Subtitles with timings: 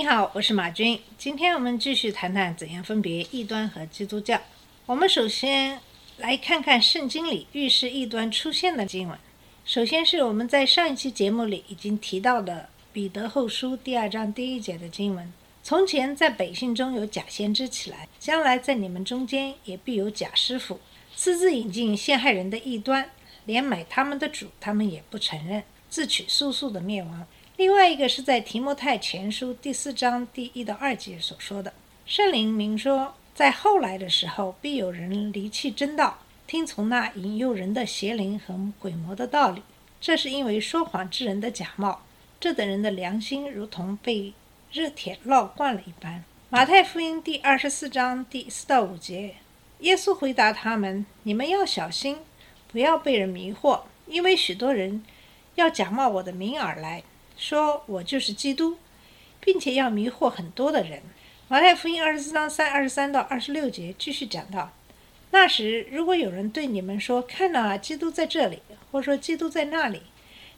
[0.00, 0.98] 你好，我是马军。
[1.18, 4.40] 今天我们继续谈谈怎样分别异端和基督教。
[4.86, 5.78] 我们首先
[6.16, 9.18] 来看看圣经里预示异端出现的经文。
[9.66, 15.30] 首先是我们在上一期节目里已经提到的彼得后书第二章第一节的经文
[15.62, 20.80] ：“从前在百姓中有假先知起来，将来在你们中间也必有假师傅，
[21.14, 23.10] 私自引进陷害人的异端，
[23.44, 27.26] 连买他们的主他们也不承认，自取速速的灭亡。”
[27.60, 31.74] 另外一个是在提摩太前书第四章第一到二节所说的，
[32.06, 39.62] 圣灵明说，在后来的时候，必有人离弃真道，听从那引诱人的邪灵和鬼魔的道理。
[40.00, 42.00] 这是因为说谎之人的假冒，
[42.40, 44.32] 这等人的良心如同被
[44.72, 46.24] 热铁烙惯了一般。
[46.48, 49.34] 马太福音第二十四章第四到五节，
[49.80, 52.20] 耶稣回答他们：“你们要小心，
[52.72, 55.04] 不要被人迷惑，因为许多人
[55.56, 57.02] 要假冒我的名而来。”
[57.40, 58.76] 说我就是基督，
[59.40, 61.02] 并且要迷惑很多的人。
[61.48, 64.70] 马太福音二十四章三二十三到二十六节继续讲到：
[65.30, 68.58] 那时如果有人对你们说：“看哪，基督在这里”，
[68.92, 70.02] 或说“基督在那里”，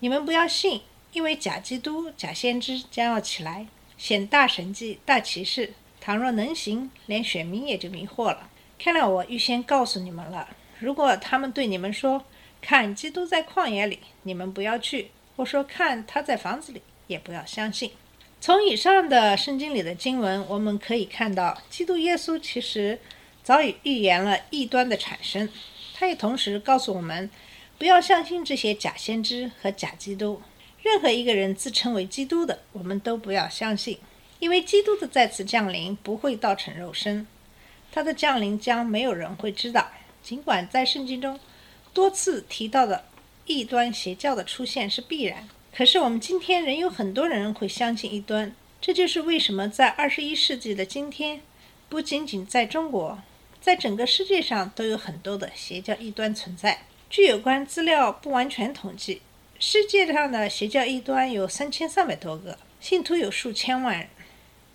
[0.00, 0.82] 你们不要信，
[1.14, 3.66] 因为假基督、假先知将要起来，
[3.96, 5.72] 显大神迹、大奇事。
[5.98, 8.50] 倘若能行，连选民也就迷惑了。
[8.78, 10.46] 看来我预先告诉你们了：
[10.78, 12.26] 如果他们对你们说
[12.60, 15.10] ：“看，基督在旷野里”，你们不要去。
[15.36, 17.92] 我说看他在房子里，也不要相信。
[18.40, 22.98] 从以上的圣经里的经文，我们可以看到，基督耶稣其实
[23.42, 25.48] 早已预言了异端的产生。
[25.94, 27.30] 他也同时告诉我们，
[27.76, 30.40] 不要相信这些假先知和假基督。
[30.82, 33.98] 任何一个人自称为基督的，我们都不要相信，
[34.38, 37.26] 因为基督的再次降临不会道成肉身，
[37.90, 39.90] 他的降临将没有人会知道。
[40.22, 41.38] 尽管在圣经中
[41.92, 43.05] 多次提到的。
[43.46, 48.52] 异端邪教的出现是必然，可是我们今天仍有很多人会相信异端。
[48.80, 51.40] 这就是为什么在二十一世纪的今天，
[51.88, 53.20] 不仅仅在中国，
[53.60, 56.82] 在整个世界上都有很多的邪教异端存在。
[57.08, 59.22] 据有关资料不完全统计，
[59.60, 64.08] 世界上的邪教异端有三千三百多个，信徒有数千万人。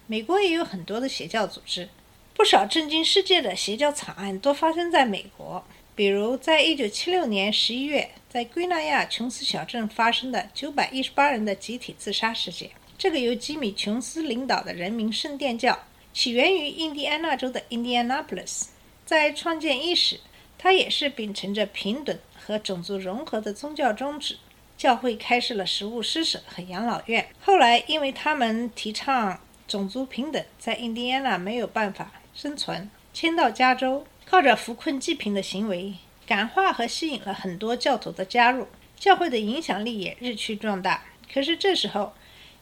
[0.07, 1.89] 美国也有很多的邪教组织，
[2.33, 5.65] 不少震惊世界的邪教惨案都发生在美国。
[5.93, 15.77] 比如，在一九七六年十一月，在圭纳亚琼斯小镇发生的九百一十八人的集体自杀事件，这个由吉米·琼斯领导的人民圣殿教，
[16.13, 18.67] 起源于印第安纳州的 Indianapolis。
[19.05, 20.21] 在创建伊始，
[20.57, 24.37] 它也是秉承着平等和种族融合的宗教宗旨。
[24.77, 27.27] 教会开设了食物施舍和养老院。
[27.41, 34.07] 后来，因为他们提倡种族平等，在印第安纳没有办法生存，迁到加州。
[34.25, 38.67] 靠着扶困济贫的行为，感化和吸引了很多教徒的加入，
[38.97, 41.03] 教会的影响力也日趋壮大。
[41.33, 42.13] 可是这时候，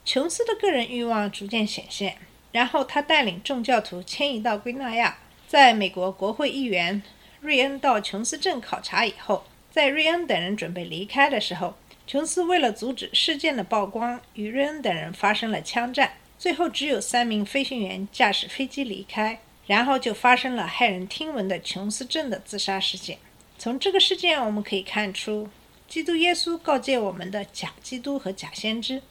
[0.03, 2.17] 琼斯的个人欲望逐渐显现，
[2.51, 5.19] 然后他带领众教徒迁移到圭纳亚。
[5.47, 7.01] 在美国国会议员
[7.41, 11.75] 瑞恩到琼斯镇考察以后，在瑞恩等人准备离开的时候，
[12.07, 16.13] 琼斯为了阻止事件的曝光，与瑞恩等人发生了枪战。
[16.37, 19.39] 最后，只有三名飞行员驾驶飞机离开。
[19.67, 23.19] 然后就发生了骇人听闻的琼斯镇的自杀事件。
[23.59, 25.49] 从这个事件我们可以看出，
[25.89, 29.01] 基督耶稣告诫我们的假基督和假先知，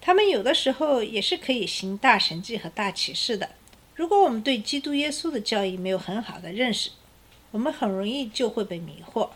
[0.00, 3.50] 他们有的时候也是可以行大神迹和大启示的。
[3.94, 6.90] 如果我们对基督耶稣的教义没有很好的认识，
[7.52, 9.30] 我们很容易就会被迷惑。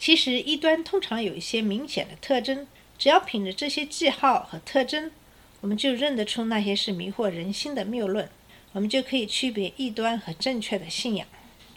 [0.00, 2.66] 其实异端通常有一些明显的特征，
[2.98, 5.12] 只要凭着这些记号和特征，
[5.60, 8.28] 我们就认得出那些是迷惑人心的谬论。
[8.72, 11.26] 我们就可以区别异端和正确的信仰。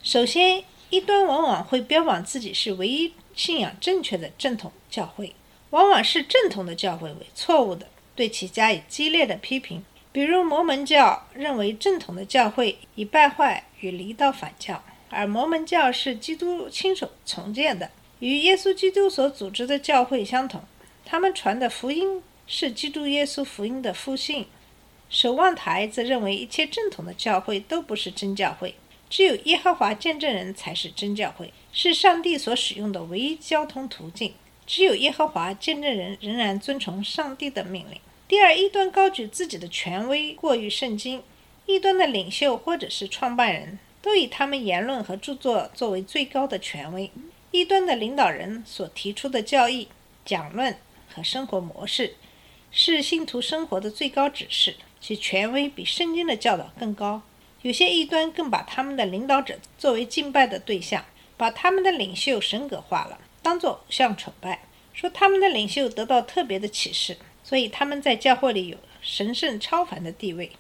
[0.02, 5.36] 首先，一端往往会标榜自己是唯一信仰正确的正统教会，
[5.70, 9.84] 往往是正统的教会为错误的，对其加以激烈的批评。
[10.12, 20.64] 比如，摩门教认为正统的教会已败坏与离道反教，而摩门教是基督亲手重建的，与耶稣基督所组织的教会相同。
[21.06, 24.48] 他们传的福音是基督耶稣福音的复兴。
[25.12, 28.76] 守望台则认为，一切正统的教会都不是真教会，
[29.10, 34.34] 只有耶和华见证人才是真教会，是上帝所使用的唯一交通途径。
[34.68, 38.00] 只有耶和华见证人仍然遵从上帝的命令。
[38.28, 41.24] 第二，异端高举自己的权威过于圣经，
[41.66, 47.10] 异端的领袖或者是创办人都以他们言论和著作作为最高的权威。
[47.50, 49.88] 异端的领导人所提出的教义、
[50.24, 50.78] 讲论
[51.08, 52.14] 和生活模式，
[52.70, 57.24] 是信徒生活的最高指示，其权威比圣经的教导更高。
[57.62, 61.04] 有些异端更把他们的领导者作为敬拜的对象，
[61.36, 64.62] 把他们的领袖神格化了，当作偶像崇拜，
[64.94, 70.52] 说他们的领袖得到特别的启示，所以他们在教会里有神圣超凡的地位。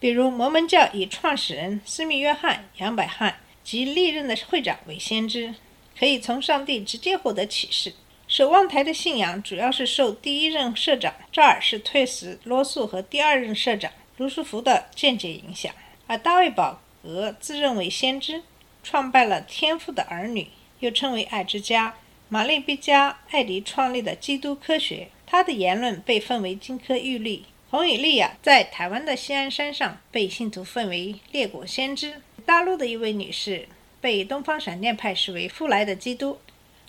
[0.00, 5.54] 比如摩门教以创始人斯密约翰、杨百翰及历任的会长为先知。
[5.98, 7.92] 可以从上帝直接获得启示。
[8.28, 15.74] 守望台的信仰主要是受第一任社长赵尔士退斯罗素和第二任社长卢斯福的间接影响。
[16.08, 18.42] 而大卫宝格自认为先知，
[18.82, 20.48] 创办了天赋的儿女，
[20.80, 21.94] 又称为爱之家。
[22.28, 27.44] 玛丽毕加艾迪创立的基督科学，他的言论被奉为金科玉律。
[27.70, 32.20] 洪以利亚在台湾的西安山上被信徒奉为列国先知。
[32.44, 33.68] 大陆的一位女士。
[34.00, 36.38] 被东方闪电派视为复来的基督，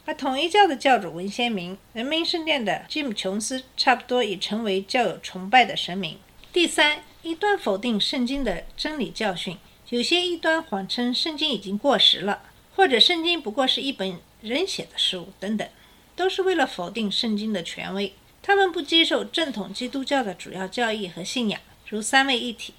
[0.05, 6.19] 而统一教的教主文先明、人民圣殿的吉姆·琼斯差不多已成为教友崇拜的神明。
[6.53, 9.57] 第三，异端否定圣经的真理教训，
[9.89, 12.43] 有些异端谎称圣经已经过时了，
[12.75, 15.67] 或者圣经不过是一本人写的书等等，
[16.15, 18.13] 都是为了否定圣经的权威。
[18.41, 22.73] 他们不接受正统基督教的主要教义和信仰，如三位一体、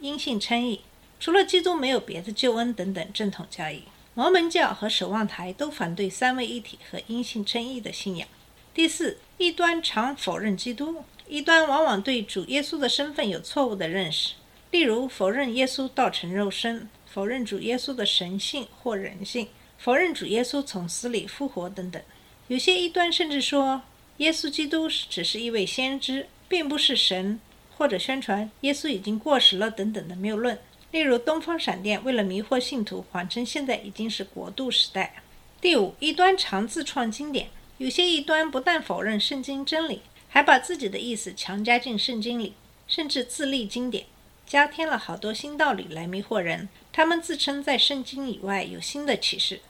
[0.00, 0.82] 因信称义。
[1.18, 3.84] 除了基督，没有别的救恩等等正统教义。
[4.12, 8.28] 摩门教和守望台都反对三位一体和因信称义的信仰。
[8.74, 11.02] 第四，异端常否认基督。
[11.28, 14.34] 异端往往对主耶稣的身份有错误的认识，
[14.70, 22.00] 例如否认耶稣道成肉身，否认主耶稣的神性或人性，否认主耶稣从死里复活等等。
[22.48, 23.82] 有些异端甚至说
[24.18, 27.40] 耶稣基督只是一位先知，并不是神，
[27.76, 30.56] 或者宣传耶稣已经过时了等等的谬论。
[30.92, 35.14] 例如，东方闪电为了迷惑信徒，谎称现在已经是国度时代。
[35.60, 40.00] 第五，异端常自创经典，有些异端不但否认圣经真理，
[40.36, 42.52] 还把自己的意思强加进圣经里，
[42.86, 44.04] 甚至自立经典，
[44.46, 46.68] 加添了好多新道理来迷惑人。
[46.92, 49.62] 他们自称在圣经以外有新的启示，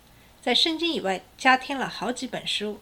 [0.43, 2.81] 在圣经以外加添了好几本书，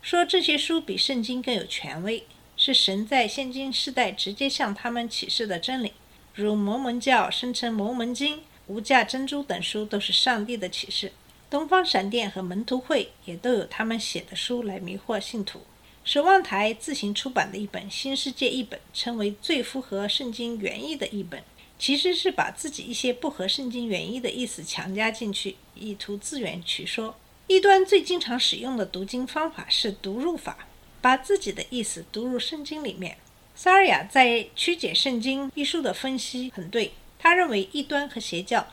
[0.00, 2.24] 说这些书比圣经更有权威，
[2.56, 5.92] 是神在现今世代直接向他们启示的真理。
[6.32, 8.36] 如摩门教声称《摩门经》
[8.68, 11.12] 《无价珍珠》等书都是上帝的启示，
[11.50, 15.60] 东方闪电和门徒会也都有他们写的书来迷惑信徒。
[16.08, 21.44] 守望台自行出版的一本《新世界》译本，称为最符合圣经原意的译本，
[21.78, 27.14] 其实是把自己一些不合圣经原意的意思强加进去，以图自圆其说。
[27.46, 30.66] 异端最经常使用的读经方法是读入法，
[31.02, 33.18] 把自己的意思读入圣经里面。
[33.54, 38.66] 萨尔雅在《曲解圣经》一书的分析很对，他认为异端和邪教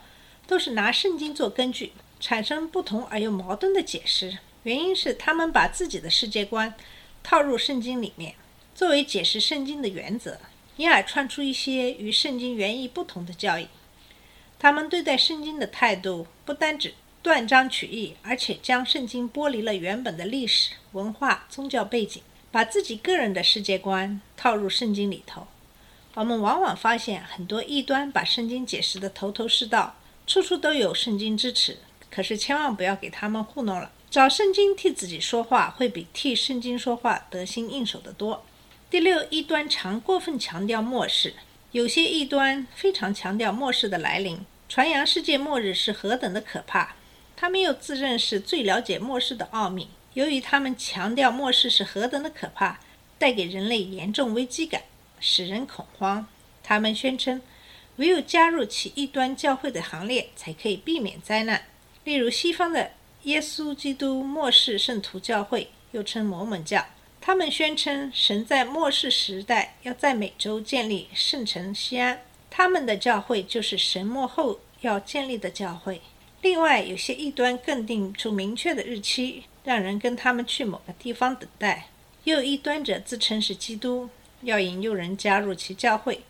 [0.46, 4.38] 都是拿圣经做根据，产生不同而又矛盾的解释。
[4.62, 6.74] 原因是他们把自己的世界观
[7.28, 8.36] 套入圣经里面，
[8.72, 10.38] 作为解释圣经的原则，
[10.76, 13.66] 因而串出一些与圣经原意不同的教义。
[14.60, 16.94] 他们对待圣经的态度不单指
[17.24, 22.22] 断章取义，而且将圣经剥离了原本的历史文化、宗教背景。
[22.52, 25.48] 把自己个人的世界观套入圣经里头，
[26.14, 29.96] 我们往往发现很多异端把圣经解释的头头是道，
[30.28, 31.78] 处处都有圣经支持。
[32.08, 38.46] 可是千万不要给他们糊弄了，找圣经替自己说话，会比替圣经说话得心应手的多。
[38.88, 41.34] 第六，异端常过分强调末世，
[41.72, 46.96] 有些异端非常强调末世的来临，传扬世界末日是何等的可怕。
[47.36, 49.90] 他们又自认是最了解末世的奥秘。
[50.14, 52.80] 由于他们强调末世是何等的可怕，
[53.18, 54.84] 带给人类严重危机感，
[55.20, 56.26] 使人恐慌。
[56.62, 57.42] 他们宣称，
[57.96, 61.66] 唯有加入其异端教会的行列，才可以避免灾难。
[62.04, 62.92] 例如，西方的
[63.26, 66.86] 耶稣基督末世圣徒教会，又称摩门教，
[67.20, 76.00] 他们宣称神在末世时代要在美洲建立圣城西安，他们的教会就是神末后要建立的教会。
[76.40, 79.44] 另外，有些异端更定出明确的日期。
[79.64, 81.88] 让人跟他们去某个地方等待。
[82.22, 84.08] 又有一端者自称是基督，
[84.42, 86.20] 要引诱人加入其教会。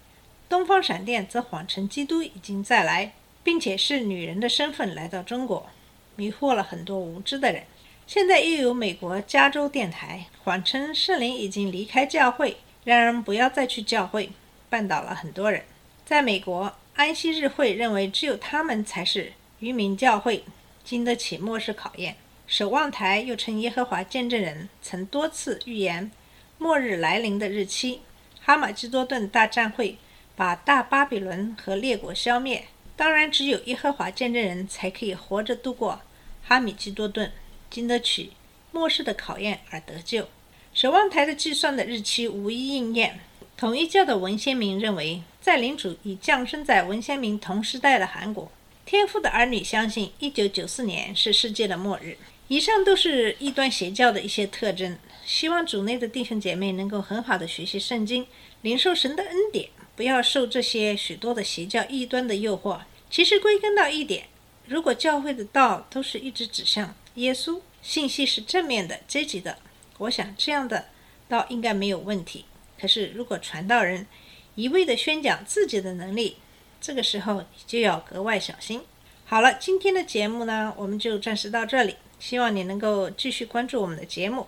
[0.48, 3.12] 东方闪电则谎称基督已经再来，
[3.44, 5.68] 并且是女人的身份来到中国，
[6.16, 7.62] 迷惑了很多无知的人。
[8.06, 14.30] 现在又有美国加州电台谎称圣灵已经离开教会，让人不要再去教会，
[14.70, 15.62] 绊倒了很多人。
[16.04, 20.44] 在美国，安息日会认为只有他们才是愚民教会，
[20.84, 22.16] 经得起末世考验。
[22.46, 26.12] 守望台又称耶和华见证人，曾多次预言
[26.58, 28.02] 末日来临的日期。
[28.40, 29.98] 哈马基多顿大战会
[30.36, 36.00] 把大巴比伦和列国消灭，当然，只有耶和华见证人才可以活着度过
[36.48, 37.32] 哈米基多顿、
[37.68, 38.32] 经得起
[38.70, 40.28] 末世的考验而得救。
[40.72, 43.18] 守望台的计算的日期无一应验。
[43.56, 48.52] 统一教的文先明认为，在领主已降生在文先明同时代的韩国。
[48.84, 52.16] 天父的儿女相信，一九九四年是世界的末日。
[52.48, 54.96] 以上都是异端邪教的一些特征。
[55.24, 58.24] 希望主内的弟兄姐妹能够很好的学习圣经，
[58.62, 62.78] 领受神的恩典，不要受这些许多的邪教异端的诱惑。
[63.10, 64.28] 其实归根到一点，
[64.66, 69.58] 如果教会的道都是一直指向耶稣，信息是正面的、积极的，
[69.98, 70.86] 我想这样的
[71.28, 72.44] 道应该没有问题。
[72.80, 74.06] 可是如果传道人
[74.54, 76.36] 一味的宣讲自己的能力，
[76.80, 78.82] 这个时候你就要格外小心。
[79.24, 81.96] 好了，今天的节目呢，我们就暂时到这里。
[82.18, 84.46] 希望你能够继续关注我们的节目。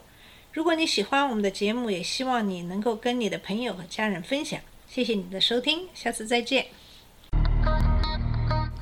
[0.53, 4.59] 如果你喜欢我们的节目，也希望你能够跟你的朋友和家人分享。
[4.89, 6.78] 谢谢你的收听，下次再见。